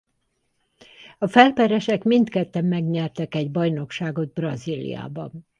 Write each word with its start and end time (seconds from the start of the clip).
A 1.17 1.27
felperesek 1.27 2.03
mindketten 2.03 2.65
megnyertek 2.65 3.35
egy 3.35 3.51
bajnokságot 3.51 4.33
Brazíliában. 4.33 5.47